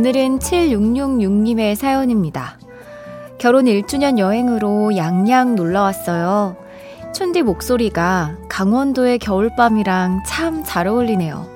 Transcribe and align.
오늘은 0.00 0.38
7666님의 0.38 1.74
사연입니다. 1.74 2.58
결혼 3.36 3.66
1주년 3.66 4.16
여행으로 4.16 4.96
양양 4.96 5.56
놀러 5.56 5.82
왔어요. 5.82 6.56
촌디 7.12 7.42
목소리가 7.42 8.38
강원도의 8.48 9.18
겨울밤이랑 9.18 10.22
참 10.26 10.64
잘 10.64 10.86
어울리네요. 10.86 11.46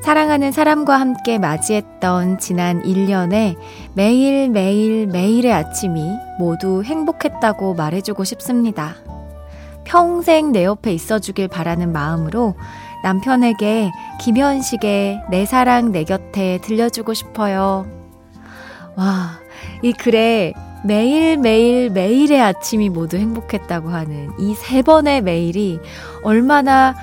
사랑하는 0.00 0.52
사람과 0.52 1.00
함께 1.00 1.40
맞이했던 1.40 2.38
지난 2.38 2.84
1년에 2.84 3.56
매일매일 3.94 5.08
매일의 5.08 5.52
아침이 5.52 6.08
모두 6.38 6.84
행복했다고 6.84 7.74
말해주고 7.74 8.22
싶습니다. 8.22 8.94
평생 9.82 10.52
내 10.52 10.64
옆에 10.64 10.92
있어주길 10.92 11.48
바라는 11.48 11.90
마음으로 11.92 12.54
남편에게 13.02 13.92
김현식의 14.20 15.22
내 15.30 15.46
사랑 15.46 15.92
내 15.92 16.04
곁에 16.04 16.58
들려주고 16.62 17.14
싶어요. 17.14 17.86
와, 18.96 19.38
이 19.82 19.92
글에 19.92 20.52
매일매일 20.84 21.90
매일의 21.90 22.40
아침이 22.40 22.88
모두 22.88 23.16
행복했다고 23.18 23.90
하는 23.90 24.30
이 24.38 24.54
세 24.54 24.82
번의 24.82 25.20
매일이 25.22 25.78
얼마나 26.22 26.94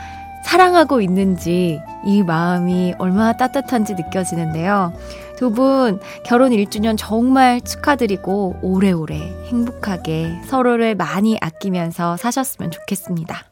사랑하고 0.44 1.02
있는지 1.02 1.80
이 2.06 2.24
마음이 2.24 2.96
얼마나 2.98 3.36
따뜻한지 3.36 3.94
느껴지는데요. 3.96 4.94
두 5.38 5.52
분 5.52 6.00
결혼 6.24 6.52
1주년 6.52 6.96
정말 6.98 7.62
축하드리고 7.62 8.58
오래오래 8.64 9.16
행복하게 9.52 10.40
서로를 10.46 10.96
많이 10.96 11.38
아끼면서 11.40 12.18
사셨으면 12.18 12.72
좋겠습니다. 12.72 13.44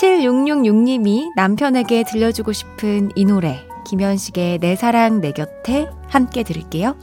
7666님이 0.00 1.30
남편에게 1.36 2.04
들려주고 2.04 2.52
싶은 2.52 3.10
이 3.14 3.26
노래 3.26 3.66
김현식의 3.86 4.58
내 4.58 4.74
사랑 4.74 5.20
내 5.20 5.32
곁에 5.32 5.88
함께 6.08 6.42
들을게요. 6.42 6.96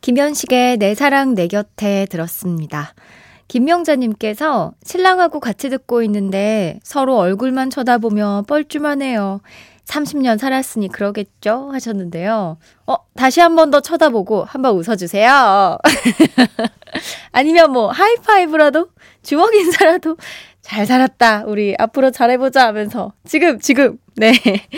김현식의 0.00 0.78
내 0.78 0.94
사랑 0.96 1.34
내 1.34 1.46
곁에 1.46 2.06
들었습니다. 2.10 2.92
김명자님께서 3.46 4.72
신랑하고 4.82 5.38
같이 5.38 5.70
듣고 5.70 6.02
있는데 6.02 6.80
서로 6.82 7.16
얼굴만 7.16 7.70
쳐다보며 7.70 8.44
뻘쭘하네요. 8.48 9.40
30년 9.86 10.38
살았으니 10.38 10.88
그러겠죠? 10.88 11.70
하셨는데요. 11.72 12.58
어, 12.86 12.96
다시 13.16 13.40
한 13.40 13.54
번 13.56 13.70
더 13.70 13.80
쳐다보고 13.80 14.44
한 14.44 14.62
번 14.62 14.74
웃어주세요. 14.76 15.78
아니면 17.32 17.70
뭐 17.72 17.90
하이파이브라도 17.90 18.88
주먹 19.22 19.54
인사라도 19.54 20.16
잘 20.62 20.86
살았다. 20.86 21.44
우리 21.46 21.74
앞으로 21.78 22.10
잘해보자 22.10 22.66
하면서 22.68 23.12
지금 23.26 23.58
지금 23.60 23.98
네 24.16 24.32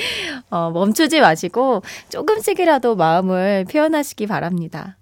어, 0.51 0.71
멈추지 0.71 1.21
마시고 1.21 1.83
조금씩이라도 2.09 2.97
마음을 2.97 3.65
표현하시기 3.71 4.27
바랍니다. 4.27 4.97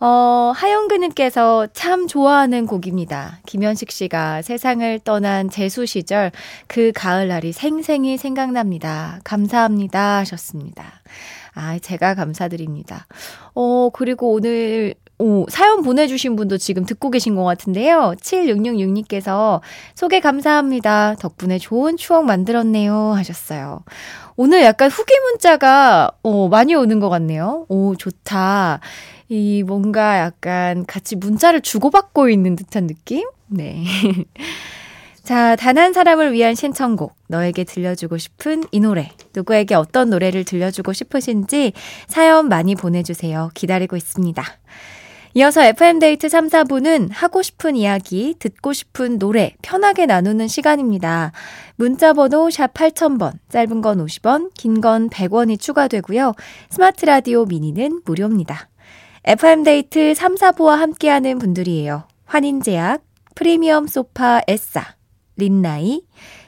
어, 0.00 0.52
하영근님께서 0.56 1.68
참 1.74 2.06
좋아하는 2.06 2.66
곡입니다. 2.66 3.38
김현식 3.44 3.90
씨가 3.90 4.40
세상을 4.40 5.00
떠난 5.00 5.50
재수 5.50 5.84
시절 5.84 6.32
그 6.66 6.90
가을날이 6.94 7.52
생생히 7.52 8.16
생각납니다. 8.16 9.20
감사합니다. 9.24 10.16
하셨습니다. 10.18 10.84
아, 11.54 11.78
제가 11.78 12.14
감사드립니다. 12.14 13.06
어, 13.54 13.90
그리고 13.92 14.32
오늘 14.32 14.94
오, 15.18 15.44
사연 15.50 15.82
보내주신 15.82 16.34
분도 16.34 16.56
지금 16.56 16.86
듣고 16.86 17.10
계신 17.10 17.34
것 17.34 17.44
같은데요. 17.44 18.14
7666님께서 18.22 19.60
소개 19.94 20.18
감사합니다. 20.18 21.16
덕분에 21.16 21.58
좋은 21.58 21.98
추억 21.98 22.24
만들었네요. 22.24 23.12
하셨어요. 23.12 23.82
오늘 24.36 24.62
약간 24.62 24.88
후기 24.90 25.12
문자가, 25.18 26.10
어, 26.22 26.48
많이 26.48 26.74
오는 26.74 27.00
것 27.00 27.10
같네요. 27.10 27.66
오, 27.68 27.94
좋다. 27.96 28.80
이 29.30 29.62
뭔가 29.62 30.18
약간 30.18 30.84
같이 30.86 31.14
문자를 31.14 31.60
주고받고 31.60 32.28
있는 32.30 32.56
듯한 32.56 32.88
느낌? 32.88 33.28
네. 33.46 33.84
자, 35.22 35.54
단 35.54 35.78
한 35.78 35.92
사람을 35.92 36.32
위한 36.32 36.56
신청곡. 36.56 37.14
너에게 37.28 37.62
들려주고 37.62 38.18
싶은 38.18 38.64
이 38.72 38.80
노래. 38.80 39.12
누구에게 39.34 39.76
어떤 39.76 40.10
노래를 40.10 40.44
들려주고 40.44 40.92
싶으신지 40.92 41.72
사연 42.08 42.48
많이 42.48 42.74
보내주세요. 42.74 43.50
기다리고 43.54 43.96
있습니다. 43.96 44.42
이어서 45.34 45.62
FM데이트 45.62 46.28
3, 46.28 46.48
4부는 46.48 47.10
하고 47.12 47.40
싶은 47.42 47.76
이야기, 47.76 48.34
듣고 48.40 48.72
싶은 48.72 49.20
노래 49.20 49.54
편하게 49.62 50.06
나누는 50.06 50.48
시간입니다. 50.48 51.30
문자번호 51.76 52.50
샵 52.50 52.74
8000번, 52.74 53.34
짧은 53.48 53.80
건 53.80 54.04
50원, 54.04 54.50
긴 54.54 54.80
건 54.80 55.08
100원이 55.08 55.60
추가되고요. 55.60 56.34
스마트 56.70 57.04
라디오 57.04 57.44
미니는 57.44 58.00
무료입니다. 58.04 58.69
FM데이트 59.24 60.14
3, 60.14 60.34
4부와 60.36 60.76
함께하는 60.76 61.38
분들이에요. 61.38 62.04
환인제약, 62.24 63.04
프리미엄 63.34 63.86
소파 63.86 64.40
에싸, 64.48 64.94
린나이, 65.36 66.02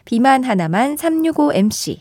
비만 0.04 0.42
하나만 0.42 0.96
365MC, 0.96 1.98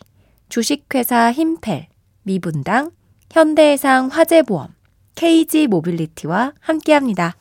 주식회사 0.48 1.30
힘펠, 1.32 1.88
미분당, 2.22 2.90
현대해상 3.30 4.08
화재보험, 4.08 4.68
KG 5.14 5.66
모빌리티와 5.66 6.52
함께합니다. 6.60 7.36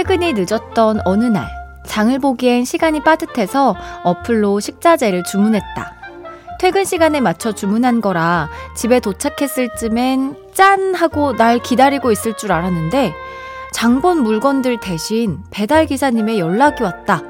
퇴근이 0.00 0.32
늦었던 0.32 1.02
어느 1.04 1.24
날, 1.24 1.46
장을 1.84 2.18
보기엔 2.18 2.64
시간이 2.64 3.02
빠듯해서 3.02 3.76
어플로 4.02 4.58
식자재를 4.58 5.24
주문했다. 5.24 5.92
퇴근 6.58 6.86
시간에 6.86 7.20
맞춰 7.20 7.52
주문한 7.52 8.00
거라 8.00 8.48
집에 8.74 8.98
도착했을 8.98 9.68
쯤엔 9.76 10.36
짠! 10.54 10.94
하고 10.94 11.36
날 11.36 11.58
기다리고 11.58 12.10
있을 12.12 12.34
줄 12.34 12.50
알았는데 12.50 13.12
장본 13.72 14.22
물건들 14.22 14.80
대신 14.80 15.40
배달 15.50 15.84
기사님의 15.84 16.38
연락이 16.38 16.82
왔다. 16.82 17.20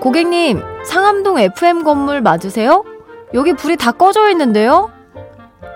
고객님, 0.00 0.60
상암동 0.86 1.38
FM 1.38 1.84
건물 1.84 2.20
맞으세요? 2.20 2.82
여기 3.32 3.52
불이 3.52 3.76
다 3.76 3.92
꺼져 3.92 4.28
있는데요? 4.30 4.90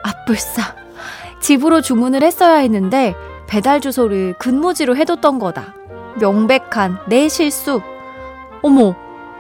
아뿔싸. 0.03 0.78
집으로 1.41 1.81
주문을 1.81 2.23
했어야 2.23 2.57
했는데 2.57 3.15
배달 3.47 3.81
주소를 3.81 4.35
근무지로 4.39 4.97
해뒀던 4.97 5.39
거다. 5.39 5.75
명백한 6.21 6.99
내 7.09 7.29
실수. 7.29 7.81
어머, 8.63 8.95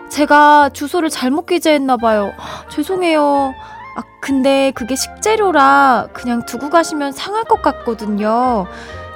제가 0.08 0.70
주소를 0.70 1.10
잘못 1.10 1.46
기재했나봐요. 1.46 2.32
죄송해요. 2.70 3.54
아, 3.96 4.02
근데 4.20 4.72
그게 4.74 4.94
식재료라 4.94 6.08
그냥 6.12 6.46
두고 6.46 6.70
가시면 6.70 7.12
상할 7.12 7.44
것 7.44 7.60
같거든요. 7.62 8.66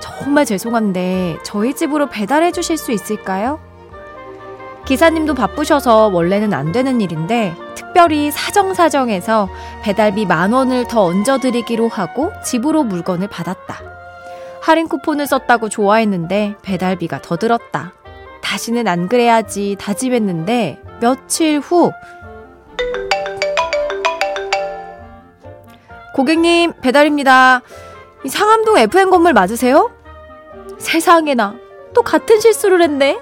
정말 0.01 0.45
죄송한데 0.45 1.39
저희 1.45 1.75
집으로 1.75 2.07
배달해 2.07 2.51
주실 2.51 2.77
수 2.77 2.91
있을까요? 2.93 3.61
기사님도 4.85 5.35
바쁘셔서 5.35 6.09
원래는 6.09 6.53
안 6.53 6.73
되는 6.73 7.01
일인데 7.01 7.55
특별히 7.75 8.31
사정사정해서 8.31 9.49
배달비 9.83 10.27
만 10.27 10.53
원을 10.53 10.87
더 10.87 11.03
얹어드리기로 11.05 11.89
하고 11.89 12.33
집으로 12.45 12.83
물건을 12.83 13.29
받았다. 13.29 13.81
할인 14.61 14.89
쿠폰을 14.89 15.27
썼다고 15.27 15.69
좋아했는데 15.69 16.57
배달비가 16.63 17.21
더 17.23 17.37
들었다. 17.37 17.93
다시는 18.43 18.89
안 18.89 19.09
그래야지 19.09 19.77
다짐했는데 19.79 20.83
며칠 21.01 21.59
후 21.61 21.93
고객님 26.15 26.75
배달입니다. 26.81 27.63
상암동 28.29 28.79
FM 28.79 29.11
건물 29.11 29.33
맞으세요? 29.33 29.91
세상에나 30.79 31.57
또 31.95 32.03
같은 32.03 32.41
실수를 32.41 32.83
했네. 32.83 33.19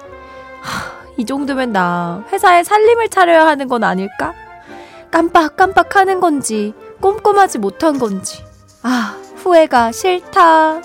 하, 0.61 1.00
이 1.21 1.25
정도면 1.25 1.71
나 1.71 2.25
회사에 2.31 2.63
살림을 2.63 3.09
차려야 3.09 3.45
하는 3.45 3.67
건 3.67 3.83
아닐까? 3.83 4.33
깜빡깜빡 5.11 5.95
하는 5.95 6.19
건지, 6.19 6.73
꼼꼼하지 6.99 7.59
못한 7.59 7.99
건지. 7.99 8.43
아, 8.81 9.15
후회가 9.35 9.91
싫다. 9.91 10.81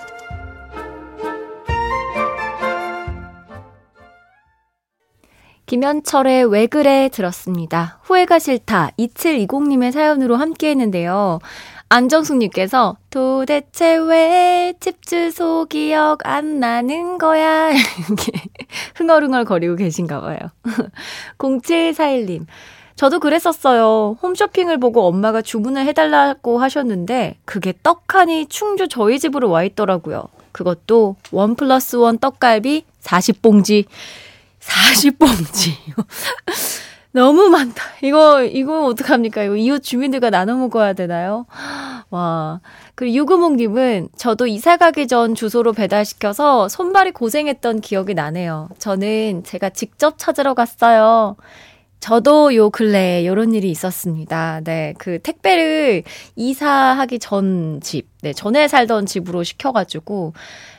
김현철의 5.64 6.44
왜 6.52 6.66
그래 6.66 7.08
들었습니다. 7.10 7.98
후회가 8.02 8.38
싫다. 8.38 8.90
2720님의 8.98 9.90
사연으로 9.90 10.36
함께 10.36 10.68
했는데요. 10.68 11.38
안정숙님께서 11.88 12.96
도대체 13.10 13.96
왜 13.96 14.74
집 14.80 15.04
주소 15.06 15.64
기억 15.66 16.26
안 16.26 16.58
나는 16.60 17.18
거야? 17.18 17.70
이렇게 17.70 18.32
흥얼흥얼 18.96 19.44
거리고 19.44 19.76
계신가 19.76 20.20
봐요. 20.20 20.38
0741님. 21.38 22.46
저도 22.96 23.20
그랬었어요. 23.20 24.16
홈쇼핑을 24.22 24.78
보고 24.80 25.06
엄마가 25.06 25.42
주문을 25.42 25.84
해달라고 25.86 26.58
하셨는데 26.58 27.36
그게 27.44 27.72
떡하니 27.82 28.46
충주 28.46 28.88
저희 28.88 29.18
집으로 29.18 29.50
와 29.50 29.62
있더라고요. 29.64 30.24
그것도 30.52 31.16
원 31.30 31.54
플러스 31.54 31.96
원 31.96 32.18
떡갈비 32.18 32.84
40봉지. 33.02 33.84
40봉지. 34.60 35.72
너무 37.16 37.48
많다. 37.48 37.82
이거, 38.02 38.42
이거 38.42 38.84
어떡합니까? 38.84 39.44
이거 39.44 39.56
이웃 39.56 39.82
주민들과 39.82 40.28
나눠 40.28 40.54
먹어야 40.56 40.92
되나요? 40.92 41.46
와. 42.10 42.60
그리고 42.94 43.16
유구몽님은 43.16 44.10
저도 44.18 44.46
이사 44.46 44.76
가기 44.76 45.08
전 45.08 45.34
주소로 45.34 45.72
배달시켜서 45.72 46.68
손발이 46.68 47.12
고생했던 47.12 47.80
기억이 47.80 48.12
나네요. 48.12 48.68
저는 48.78 49.44
제가 49.44 49.70
직접 49.70 50.18
찾으러 50.18 50.52
갔어요. 50.52 51.36
저도 52.06 52.54
요 52.54 52.70
근래에 52.70 53.26
요런 53.26 53.52
일이 53.52 53.68
있었습니다. 53.72 54.60
네. 54.62 54.94
그 54.96 55.18
택배를 55.18 56.04
이사하기 56.36 57.18
전 57.18 57.80
집, 57.82 58.06
네. 58.22 58.32
전에 58.32 58.68
살던 58.68 59.06
집으로 59.06 59.42
시켜가지고 59.42 60.32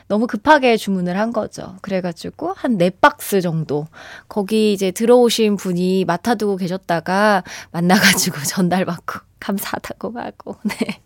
너무 0.08 0.26
급하게 0.26 0.78
주문을 0.78 1.18
한 1.18 1.34
거죠. 1.34 1.76
그래가지고 1.82 2.54
한 2.56 2.78
네 2.78 2.88
박스 2.88 3.42
정도 3.42 3.88
거기 4.26 4.72
이제 4.72 4.90
들어오신 4.90 5.56
분이 5.58 6.06
맡아두고 6.06 6.56
계셨다가 6.56 7.44
만나가지고 7.72 8.38
전달받고 8.48 9.20
감사하다고 9.38 10.18
하고 10.18 10.56
네. 10.62 11.02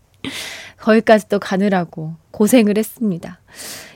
거기까지 0.79 1.29
또 1.31 1.41
가느라고 1.41 2.15
고생을 2.31 2.79
했습니다. 2.79 3.41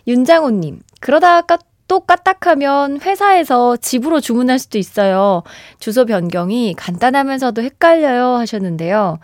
윤장호님, 0.09 0.81
그러다가 0.99 1.59
또 1.89 2.01
까딱하면 2.01 3.01
회사에서 3.01 3.77
집으로 3.77 4.21
주문할 4.21 4.59
수도 4.59 4.79
있어요. 4.79 5.43
주소 5.79 6.05
변경이 6.05 6.75
간단하면서도 6.75 7.63
헷갈려요 7.63 8.37
하셨는데요. 8.37 9.19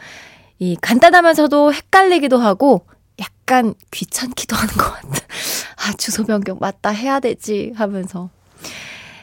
이 0.58 0.76
간단하면서도 0.80 1.72
헷갈리기도 1.72 2.38
하고 2.38 2.86
약간 3.20 3.74
귀찮기도 3.90 4.56
하는 4.56 4.74
것 4.74 4.92
같아. 4.92 5.24
아, 5.76 5.92
주소 5.98 6.24
변경 6.24 6.58
맞다 6.60 6.90
해야 6.90 7.20
되지 7.20 7.72
하면서. 7.74 8.30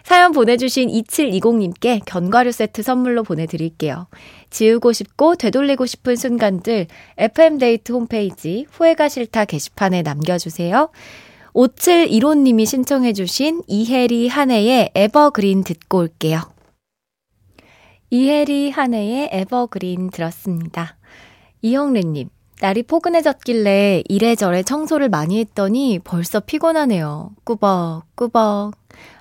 사연 0.03 0.31
보내주신 0.31 0.89
2720님께 0.89 2.01
견과류 2.03 2.51
세트 2.51 2.81
선물로 2.81 3.23
보내드릴게요. 3.23 4.07
지우고 4.49 4.91
싶고 4.91 5.35
되돌리고 5.35 5.85
싶은 5.85 6.15
순간들 6.15 6.87
FM데이트 7.17 7.91
홈페이지 7.91 8.65
후회가 8.71 9.07
싫다 9.07 9.45
게시판에 9.45 10.01
남겨주세요. 10.01 10.89
5715님이 11.59 12.65
신청해주신 12.65 13.63
이혜리 13.67 14.29
한해의 14.29 14.91
에버그린 14.95 15.65
듣고 15.65 15.97
올게요. 15.97 16.39
이혜리 18.09 18.69
한해의 18.69 19.29
에버그린 19.33 20.09
들었습니다. 20.09 20.95
이영래님, 21.61 22.29
날이 22.61 22.83
포근해졌길래 22.83 24.03
이래저래 24.07 24.63
청소를 24.63 25.09
많이 25.09 25.37
했더니 25.39 25.99
벌써 26.01 26.39
피곤하네요. 26.39 27.31
꾸벅꾸벅. 27.43 28.77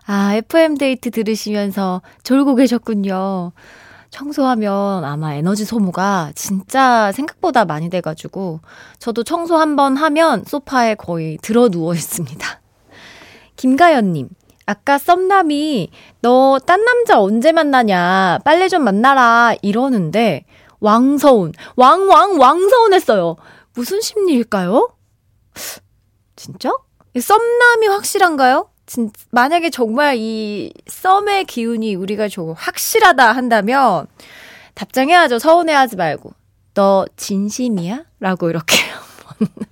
아, 0.06 0.34
FM데이트 0.36 1.10
들으시면서 1.10 2.02
졸고 2.22 2.54
계셨군요. 2.54 3.50
청소하면 4.10 5.04
아마 5.04 5.34
에너지 5.34 5.64
소모가 5.64 6.32
진짜 6.34 7.12
생각보다 7.12 7.64
많이 7.64 7.90
돼가지고 7.90 8.60
저도 8.98 9.22
청소 9.22 9.56
한번 9.56 9.96
하면 9.96 10.44
소파에 10.46 10.94
거의 10.94 11.38
들어 11.42 11.68
누워 11.68 11.94
있습니다. 11.94 12.60
김가연님, 13.56 14.28
아까 14.66 14.98
썸남이 14.98 15.90
너 16.20 16.58
딴 16.58 16.84
남자 16.84 17.20
언제 17.20 17.52
만나냐 17.52 18.38
빨리 18.44 18.68
좀 18.68 18.82
만나라 18.84 19.54
이러는데 19.62 20.44
왕서운, 20.80 21.52
왕왕 21.76 22.38
왕서운 22.38 22.94
했어요. 22.94 23.36
무슨 23.74 24.00
심리일까요? 24.00 24.88
진짜? 26.36 26.70
썸남이 27.18 27.86
확실한가요? 27.88 28.67
진, 28.88 29.12
만약에 29.30 29.68
정말 29.68 30.16
이 30.16 30.72
썸의 30.86 31.44
기운이 31.44 31.94
우리가 31.94 32.28
좀 32.28 32.54
확실하다 32.56 33.32
한다면 33.32 34.06
답장해야죠. 34.74 35.38
서운해하지 35.38 35.96
말고. 35.96 36.32
너 36.72 37.04
진심이야? 37.16 38.04
라고 38.18 38.48
이렇게 38.48 38.76
한번, 39.26 39.66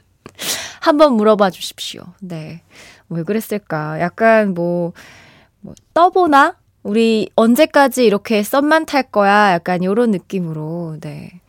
한번 0.81 1.13
물어봐 1.15 1.49
주십시오. 1.51 2.03
네. 2.21 2.63
왜 3.09 3.23
그랬을까? 3.23 4.01
약간 4.01 4.53
뭐, 4.53 4.93
뭐, 5.61 5.75
떠보나? 5.95 6.57
우리 6.83 7.31
언제까지 7.37 8.05
이렇게 8.05 8.43
썸만 8.43 8.85
탈 8.85 9.03
거야? 9.05 9.53
약간 9.53 9.83
요런 9.83 10.11
느낌으로, 10.11 10.99
네. 11.01 11.41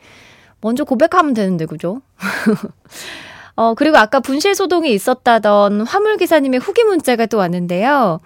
먼저 0.62 0.86
고백하면 0.86 1.34
되는데, 1.34 1.66
그죠? 1.66 2.02
어, 3.58 3.74
그리고 3.74 3.98
아까 3.98 4.20
분실 4.20 4.54
소동이 4.54 4.94
있었다던 4.94 5.82
화물기사님의 5.82 6.60
후기 6.60 6.84
문자가 6.84 7.26
또 7.26 7.38
왔는데요. 7.38 8.20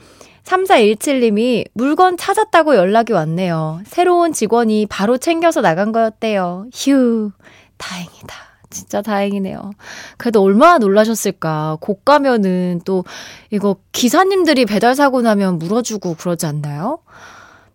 3417님이 0.43 1.65
물건 1.73 2.17
찾았다고 2.17 2.75
연락이 2.75 3.13
왔네요. 3.13 3.79
새로운 3.85 4.33
직원이 4.33 4.85
바로 4.87 5.17
챙겨서 5.17 5.61
나간 5.61 5.93
거였대요. 5.93 6.67
휴, 6.73 7.31
다행이다. 7.77 8.35
진짜 8.69 9.01
다행이네요. 9.01 9.71
그래도 10.17 10.41
얼마나 10.41 10.77
놀라셨을까. 10.79 11.77
고가면은 11.79 12.81
또 12.83 13.05
이거 13.51 13.77
기사님들이 13.93 14.65
배달 14.65 14.95
사고 14.95 15.21
나면 15.21 15.59
물어주고 15.59 16.15
그러지 16.15 16.45
않나요? 16.45 16.99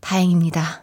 다행입니다. 0.01 0.83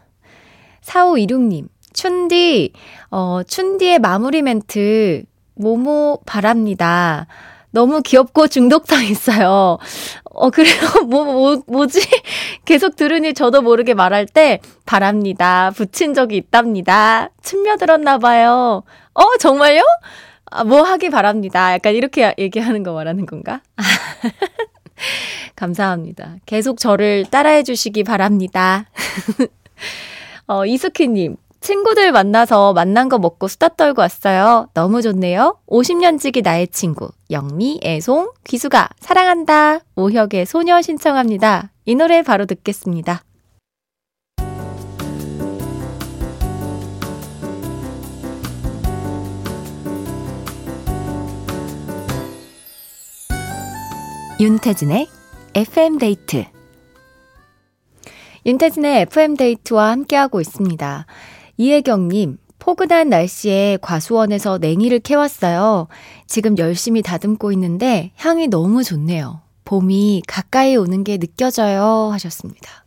4526님, 0.81 1.67
춘디, 1.93 2.73
어, 3.11 3.41
춘디의 3.43 3.99
마무리 3.99 4.41
멘트, 4.41 5.23
모모 5.55 6.19
바랍니다. 6.25 7.27
너무 7.74 8.01
귀엽고 8.03 8.48
중독성 8.48 9.03
있어요. 9.05 9.79
어, 10.25 10.50
그래요? 10.51 10.75
뭐, 11.10 11.25
뭐, 11.25 11.62
뭐지? 11.67 12.00
계속 12.65 12.95
들으니 12.95 13.33
저도 13.33 13.62
모르게 13.63 13.95
말할 13.95 14.27
때, 14.27 14.60
바랍니다. 14.86 15.72
붙인 15.75 16.13
적이 16.13 16.38
있답니다. 16.38 17.29
춤며들었나봐요. 17.41 18.83
어, 19.13 19.38
정말요? 19.39 19.81
아, 20.45 20.63
뭐 20.63 20.83
하기 20.83 21.10
바랍니다. 21.10 21.74
약간 21.74 21.95
이렇게 21.95 22.33
얘기하는 22.38 22.83
거 22.83 22.93
말하는 22.93 23.25
건가? 23.25 23.62
감사합니다. 25.55 26.36
계속 26.45 26.79
저를 26.79 27.25
따라해 27.25 27.63
주시기 27.63 28.03
바랍니다. 28.03 28.86
어, 30.45 30.65
이수키님, 30.65 31.38
친구들 31.63 32.12
만나서 32.12 32.74
만난 32.74 33.08
거 33.08 33.17
먹고 33.17 33.48
수다 33.48 33.70
떨고 33.70 34.01
왔어요. 34.01 34.67
너무 34.74 35.01
좋네요. 35.01 35.60
50년 35.67 36.20
지기 36.20 36.41
나의 36.41 36.67
친구. 36.67 37.10
영미, 37.32 37.79
애송, 37.82 38.34
귀수가 38.43 38.89
사랑한다. 39.00 39.79
오혁의 39.96 40.46
소녀 40.46 40.82
신청합니다. 40.82 41.72
이 41.86 41.96
노래 41.96 42.22
바로 42.22 42.46
듣겠습니다. 42.46 43.24
윤태진의 54.41 55.08
FM데이트 55.55 56.43
윤태진의 58.46 59.01
FM데이트와 59.03 59.91
함께하고 59.91 60.41
있습니다. 60.41 61.05
이혜경님, 61.57 62.38
포근한 62.60 63.10
날씨에 63.10 63.77
과수원에서 63.81 64.57
냉이를 64.57 65.00
캐왔어요. 65.00 65.88
지금 66.27 66.57
열심히 66.57 67.01
다듬고 67.01 67.51
있는데 67.51 68.12
향이 68.15 68.48
너무 68.48 68.83
좋네요. 68.83 69.41
봄이 69.65 70.24
가까이 70.27 70.75
오는 70.75 71.03
게 71.03 71.17
느껴져요. 71.17 72.10
하셨습니다. 72.13 72.83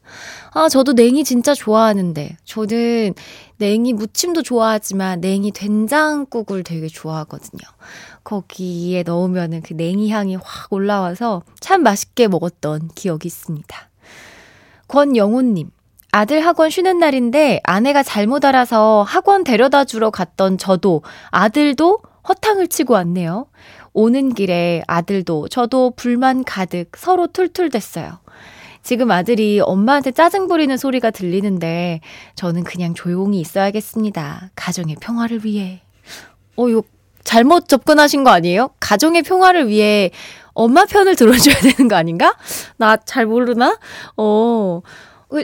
아, 0.52 0.68
저도 0.68 0.94
냉이 0.94 1.24
진짜 1.24 1.52
좋아하는데, 1.52 2.36
저는 2.44 3.14
냉이 3.58 3.92
무침도 3.92 4.42
좋아하지만 4.42 5.20
냉이 5.20 5.50
된장국을 5.50 6.62
되게 6.62 6.88
좋아하거든요. 6.88 7.60
거기에 8.24 9.02
넣으면은 9.02 9.62
그 9.62 9.74
냉이 9.74 10.10
향이 10.10 10.36
확 10.36 10.72
올라와서 10.72 11.42
참 11.60 11.82
맛있게 11.82 12.28
먹었던 12.28 12.88
기억이 12.94 13.26
있습니다. 13.26 13.90
권영훈님, 14.88 15.70
아들 16.16 16.40
학원 16.46 16.70
쉬는 16.70 16.98
날인데 16.98 17.60
아내가 17.62 18.02
잘못 18.02 18.46
알아서 18.46 19.04
학원 19.06 19.44
데려다 19.44 19.84
주러 19.84 20.08
갔던 20.08 20.56
저도 20.56 21.02
아들도 21.30 21.98
허탕을 22.26 22.68
치고 22.68 22.94
왔네요. 22.94 23.48
오는 23.92 24.32
길에 24.32 24.82
아들도 24.86 25.48
저도 25.48 25.92
불만 25.94 26.42
가득 26.42 26.92
서로 26.96 27.26
툴툴댔어요. 27.26 28.18
지금 28.82 29.10
아들이 29.10 29.60
엄마한테 29.60 30.10
짜증 30.10 30.48
부리는 30.48 30.74
소리가 30.78 31.10
들리는데 31.10 32.00
저는 32.34 32.64
그냥 32.64 32.94
조용히 32.94 33.38
있어야겠습니다. 33.40 34.52
가정의 34.56 34.96
평화를 34.98 35.44
위해. 35.44 35.82
어, 36.56 36.66
이거 36.70 36.82
잘못 37.24 37.68
접근하신 37.68 38.24
거 38.24 38.30
아니에요? 38.30 38.70
가정의 38.80 39.20
평화를 39.20 39.68
위해 39.68 40.10
엄마 40.54 40.86
편을 40.86 41.14
들어줘야 41.14 41.56
되는 41.56 41.88
거 41.88 41.96
아닌가? 41.96 42.34
나 42.78 42.96
잘 43.04 43.26
모르나? 43.26 43.76
어. 44.16 44.80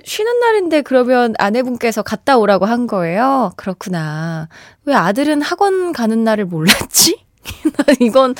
쉬는 0.04 0.40
날인데 0.40 0.82
그러면 0.82 1.34
아내분께서 1.38 2.02
갔다 2.02 2.38
오라고 2.38 2.66
한 2.66 2.86
거예요? 2.86 3.52
그렇구나. 3.56 4.48
왜 4.84 4.94
아들은 4.94 5.42
학원 5.42 5.92
가는 5.92 6.22
날을 6.24 6.44
몰랐지? 6.44 7.22
이건 8.00 8.34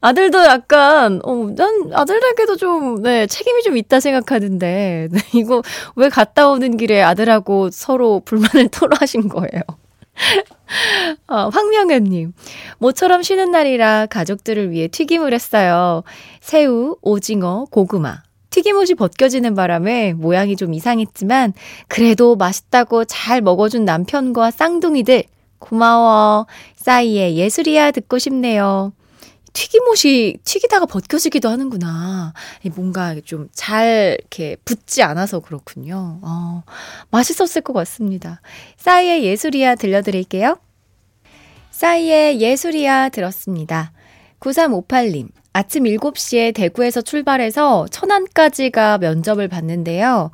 아들도 0.00 0.44
약간 0.44 1.20
어, 1.24 1.34
난 1.56 1.90
아들에게도 1.92 2.56
좀 2.56 3.02
네, 3.02 3.26
책임이 3.26 3.62
좀 3.62 3.76
있다 3.76 4.00
생각하는데 4.00 5.08
네, 5.12 5.20
이거 5.34 5.62
왜 5.94 6.08
갔다 6.08 6.48
오는 6.48 6.76
길에 6.76 7.02
아들하고 7.02 7.70
서로 7.70 8.20
불만을 8.24 8.68
토로하신 8.72 9.28
거예요. 9.28 9.62
어, 11.28 11.48
황명현님, 11.48 12.32
모처럼 12.78 13.22
쉬는 13.22 13.52
날이라 13.52 14.06
가족들을 14.06 14.72
위해 14.72 14.88
튀김을 14.88 15.32
했어요. 15.32 16.02
새우, 16.40 16.96
오징어, 17.02 17.66
고구마. 17.70 18.22
튀김옷이 18.58 18.94
벗겨지는 18.94 19.54
바람에 19.54 20.14
모양이 20.14 20.56
좀 20.56 20.74
이상했지만, 20.74 21.52
그래도 21.86 22.34
맛있다고 22.34 23.04
잘 23.04 23.40
먹어준 23.40 23.84
남편과 23.84 24.50
쌍둥이들, 24.50 25.22
고마워. 25.60 26.46
싸이의 26.74 27.36
예술이야 27.36 27.92
듣고 27.92 28.18
싶네요. 28.18 28.92
튀김옷이 29.52 30.38
튀기다가 30.44 30.86
벗겨지기도 30.86 31.48
하는구나. 31.48 32.32
뭔가 32.74 33.14
좀 33.24 33.48
잘 33.54 34.16
이렇게 34.18 34.56
붙지 34.64 35.04
않아서 35.04 35.38
그렇군요. 35.38 36.18
어, 36.22 36.64
맛있었을 37.10 37.62
것 37.62 37.72
같습니다. 37.74 38.40
싸이의 38.76 39.22
예술이야 39.22 39.76
들려드릴게요. 39.76 40.58
싸이의 41.70 42.40
예술이야 42.40 43.10
들었습니다. 43.10 43.92
9358님, 44.40 45.28
아침 45.58 45.82
7시에 45.82 46.54
대구에서 46.54 47.00
출발해서 47.00 47.88
천안까지가 47.90 48.98
면접을 48.98 49.48
봤는데요. 49.48 50.30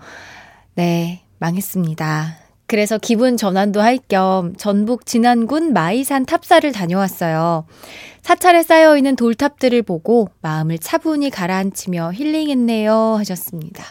네, 0.74 1.22
망했습니다. 1.38 2.36
그래서 2.66 2.98
기분 2.98 3.38
전환도 3.38 3.80
할 3.80 3.96
겸 4.08 4.54
전북 4.56 5.06
진안군 5.06 5.72
마이산 5.72 6.26
탑사를 6.26 6.70
다녀왔어요. 6.72 7.64
사찰에 8.20 8.62
쌓여 8.62 8.98
있는 8.98 9.16
돌탑들을 9.16 9.80
보고 9.84 10.28
마음을 10.42 10.76
차분히 10.76 11.30
가라앉히며 11.30 12.12
힐링했네요. 12.12 13.14
하셨습니다. 13.16 13.82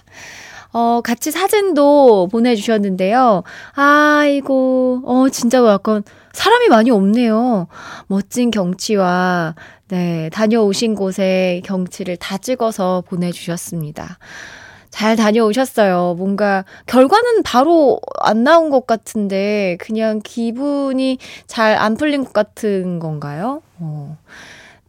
어, 0.74 1.02
같이 1.02 1.32
사진도 1.32 2.28
보내주셨는데요. 2.32 3.44
아이고, 3.74 5.04
어, 5.06 5.30
진짜 5.30 5.64
약간 5.66 6.04
사람이 6.34 6.68
많이 6.70 6.90
없네요. 6.90 7.68
멋진 8.08 8.50
경치와, 8.52 9.54
네, 9.90 10.30
다녀오신 10.32 10.96
곳의 10.96 11.62
경치를 11.62 12.18
다 12.18 12.38
찍어서 12.40 13.04
보내주셨습니다. 13.08 14.18
잘 14.90 15.16
다녀오셨어요. 15.16 16.16
뭔가 16.18 16.66
결과는 16.88 17.44
바로 17.44 18.00
안 18.20 18.44
나온 18.44 18.70
것 18.70 18.86
같은데 18.86 19.76
그냥 19.80 20.22
기분이 20.24 21.18
잘 21.48 21.76
안 21.78 21.96
풀린 21.96 22.24
것 22.24 22.34
같은 22.34 23.00
건가요? 23.00 23.62
어. 23.80 24.18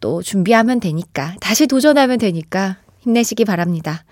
또 0.00 0.20
준비하면 0.22 0.80
되니까 0.80 1.34
다시 1.40 1.66
도전하면 1.66 2.18
되니까 2.18 2.76
힘내시기 3.00 3.46
바랍니다. 3.46 4.04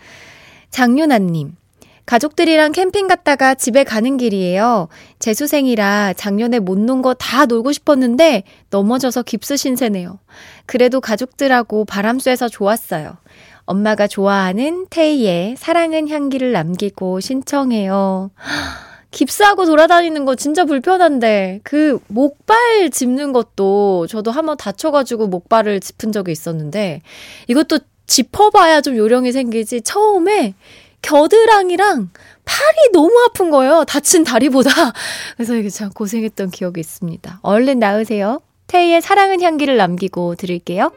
장윤아님. 0.70 1.56
가족들이랑 2.06 2.72
캠핑 2.72 3.06
갔다가 3.06 3.54
집에 3.54 3.84
가는 3.84 4.16
길이에요. 4.16 4.88
재수생이라 5.18 6.14
작년에 6.16 6.58
못 6.58 6.78
논 6.78 7.00
거 7.02 7.14
다 7.14 7.46
놀고 7.46 7.72
싶었는데 7.72 8.42
넘어져서 8.70 9.22
깁스 9.22 9.56
신세네요. 9.56 10.18
그래도 10.66 11.00
가족들하고 11.00 11.84
바람 11.84 12.18
쐬서 12.18 12.48
좋았어요. 12.48 13.16
엄마가 13.64 14.08
좋아하는 14.08 14.86
테이의 14.90 15.54
사랑은 15.56 16.08
향기를 16.08 16.52
남기고 16.52 17.20
신청해요. 17.20 18.30
깁스하고 19.12 19.66
돌아다니는 19.66 20.24
거 20.24 20.34
진짜 20.34 20.64
불편한데 20.64 21.60
그 21.62 21.98
목발 22.08 22.90
짚는 22.90 23.32
것도 23.32 24.06
저도 24.08 24.30
한번 24.30 24.56
다쳐가지고 24.56 25.28
목발을 25.28 25.80
짚은 25.80 26.12
적이 26.12 26.32
있었는데 26.32 27.02
이것도 27.46 27.78
짚어봐야 28.06 28.80
좀 28.80 28.96
요령이 28.96 29.30
생기지 29.32 29.82
처음에 29.82 30.54
겨드랑이랑 31.02 32.10
팔이 32.44 32.92
너무 32.92 33.12
아픈 33.28 33.50
거예요. 33.50 33.84
다친 33.84 34.24
다리보다. 34.24 34.70
그래서 35.36 35.54
이게 35.54 35.68
참 35.68 35.90
고생했던 35.90 36.50
기억이 36.50 36.80
있습니다. 36.80 37.40
얼른 37.42 37.78
나으세요. 37.78 38.40
테이의 38.68 39.02
사랑은 39.02 39.42
향기를 39.42 39.76
남기고 39.76 40.36
드릴게요. 40.36 40.90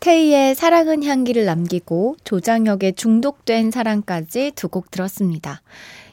테이의 0.00 0.54
사랑은 0.56 1.04
향기를 1.04 1.44
남기고 1.44 2.16
조장혁의 2.24 2.94
중독된 2.94 3.70
사랑까지 3.70 4.52
두 4.56 4.68
곡 4.68 4.90
들었습니다. 4.90 5.62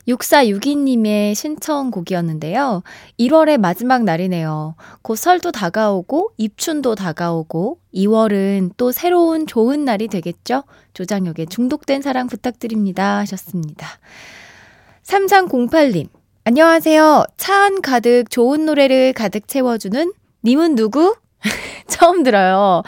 6462님의 0.09 1.35
신청곡이었는데요. 1.35 2.83
1월의 3.19 3.57
마지막 3.57 4.03
날이네요. 4.03 4.75
곧 5.01 5.15
설도 5.15 5.51
다가오고 5.51 6.31
입춘도 6.37 6.95
다가오고 6.95 7.79
2월은 7.93 8.71
또 8.77 8.91
새로운 8.91 9.47
좋은 9.47 9.85
날이 9.85 10.07
되겠죠? 10.07 10.63
조장혁의 10.93 11.47
중독된 11.47 12.01
사랑 12.01 12.27
부탁드립니다 12.27 13.19
하셨습니다. 13.19 13.87
3308님 15.03 16.07
안녕하세요. 16.43 17.25
차 17.37 17.59
안 17.69 17.81
가득 17.81 18.31
좋은 18.31 18.65
노래를 18.65 19.13
가득 19.13 19.47
채워주는 19.47 20.13
님은 20.43 20.75
누구? 20.75 21.15
처음 21.87 22.23
들어요. 22.23 22.83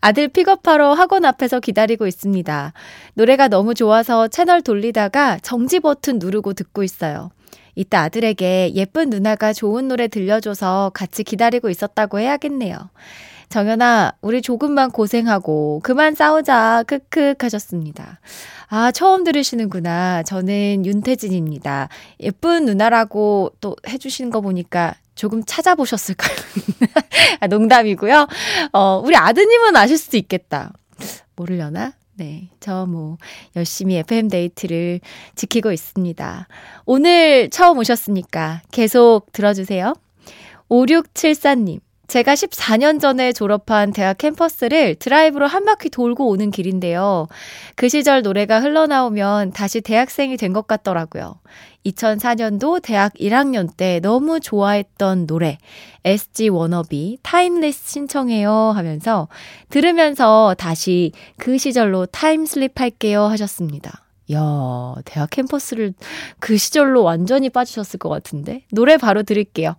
아들 0.00 0.28
픽업하러 0.28 0.94
학원 0.94 1.24
앞에서 1.24 1.60
기다리고 1.60 2.06
있습니다. 2.06 2.72
노래가 3.14 3.48
너무 3.48 3.74
좋아서 3.74 4.28
채널 4.28 4.62
돌리다가 4.62 5.38
정지 5.42 5.80
버튼 5.80 6.18
누르고 6.18 6.54
듣고 6.54 6.82
있어요. 6.82 7.30
이따 7.74 8.02
아들에게 8.02 8.72
예쁜 8.74 9.10
누나가 9.10 9.52
좋은 9.52 9.88
노래 9.88 10.08
들려줘서 10.08 10.90
같이 10.94 11.24
기다리고 11.24 11.70
있었다고 11.70 12.18
해야겠네요. 12.18 12.76
정연아, 13.48 14.12
우리 14.20 14.42
조금만 14.42 14.92
고생하고 14.92 15.80
그만 15.82 16.14
싸우자. 16.14 16.84
크크 16.86 17.34
하셨습니다. 17.40 18.20
아, 18.68 18.92
처음 18.92 19.24
들으시는구나. 19.24 20.22
저는 20.22 20.86
윤태진입니다. 20.86 21.88
예쁜 22.20 22.64
누나라고 22.64 23.50
또 23.60 23.74
해주시는 23.88 24.30
거 24.30 24.40
보니까 24.40 24.94
조금 25.14 25.42
찾아보셨을까요? 25.44 26.36
아, 27.40 27.46
농담이고요. 27.46 28.26
어, 28.72 29.02
우리 29.04 29.16
아드님은 29.16 29.76
아실 29.76 29.98
수도 29.98 30.16
있겠다. 30.16 30.72
모르려나? 31.36 31.92
네. 32.14 32.50
저 32.60 32.86
뭐, 32.86 33.16
열심히 33.56 33.96
FM데이트를 33.96 35.00
지키고 35.34 35.72
있습니다. 35.72 36.48
오늘 36.84 37.48
처음 37.50 37.78
오셨으니까 37.78 38.62
계속 38.70 39.32
들어주세요. 39.32 39.94
5674님. 40.68 41.80
제가 42.10 42.34
14년 42.34 43.00
전에 43.00 43.32
졸업한 43.32 43.92
대학 43.92 44.18
캠퍼스를 44.18 44.96
드라이브로 44.96 45.46
한 45.46 45.64
바퀴 45.64 45.88
돌고 45.90 46.28
오는 46.28 46.50
길인데요. 46.50 47.28
그 47.76 47.88
시절 47.88 48.22
노래가 48.22 48.58
흘러나오면 48.60 49.52
다시 49.52 49.80
대학생이 49.80 50.36
된 50.36 50.52
것 50.52 50.66
같더라고요. 50.66 51.36
2004년도 51.86 52.82
대학 52.82 53.14
1학년 53.14 53.68
때 53.76 54.00
너무 54.00 54.40
좋아했던 54.40 55.28
노래 55.28 55.58
SG 56.04 56.48
Wannabe 56.48 57.18
Timeless 57.22 57.88
신청해요 57.88 58.50
하면서 58.74 59.28
들으면서 59.68 60.56
다시 60.58 61.12
그 61.36 61.58
시절로 61.58 62.06
time 62.06 62.43
slip 62.43 62.80
할게요 62.80 63.22
하셨습니다. 63.26 64.04
야, 64.32 64.94
대학 65.04 65.30
캠퍼스를 65.30 65.94
그 66.40 66.56
시절로 66.56 67.04
완전히 67.04 67.50
빠지셨을 67.50 68.00
것 68.00 68.08
같은데 68.08 68.64
노래 68.72 68.96
바로 68.96 69.22
들을게요. 69.22 69.76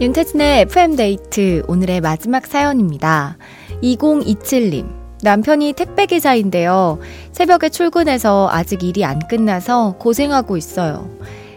윤태진의 0.00 0.62
FM데이트 0.62 1.62
오늘의 1.68 2.00
마지막 2.00 2.46
사연입니다. 2.46 3.38
2027님. 3.80 4.92
남편이 5.22 5.72
택배기사인데요. 5.74 6.98
새벽에 7.30 7.68
출근해서 7.68 8.48
아직 8.50 8.82
일이 8.82 9.04
안 9.04 9.20
끝나서 9.28 9.94
고생하고 9.98 10.56
있어요. 10.56 11.08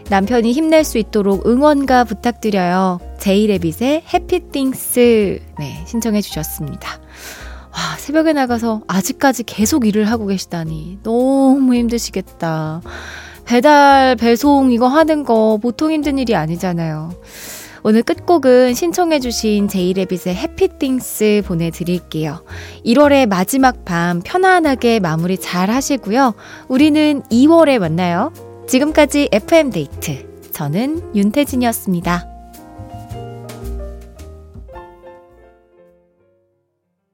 남편이 0.08 0.52
힘낼 0.52 0.84
수 0.84 0.98
있도록 0.98 1.46
응원가 1.46 2.04
부탁드려요. 2.04 3.00
제이레빗의 3.18 4.04
해피띵스. 4.14 5.40
네, 5.58 5.84
신청해 5.86 6.20
주셨습니다. 6.20 6.90
와, 7.72 7.96
새벽에 7.98 8.32
나가서 8.32 8.82
아직까지 8.86 9.42
계속 9.42 9.84
일을 9.84 10.04
하고 10.04 10.26
계시다니. 10.26 11.00
너무 11.02 11.74
힘드시겠다. 11.74 12.82
배달, 13.44 14.14
배송 14.14 14.70
이거 14.70 14.86
하는 14.86 15.24
거 15.24 15.58
보통 15.60 15.90
힘든 15.90 16.18
일이 16.18 16.36
아니잖아요. 16.36 17.10
오늘 17.82 18.02
끝곡은 18.02 18.74
신청해주신 18.74 19.68
제이레빗의 19.68 20.34
해피띵스 20.34 21.42
보내드릴게요. 21.46 22.44
1월의 22.84 23.26
마지막 23.28 23.84
밤 23.84 24.20
편안하게 24.24 25.00
마무리 25.00 25.38
잘 25.38 25.70
하시고요. 25.70 26.34
우리는 26.68 27.22
2월에 27.30 27.78
만나요. 27.78 28.32
지금까지 28.66 29.28
FM데이트. 29.32 30.26
저는 30.52 31.14
윤태진이었습니다. 31.14 32.37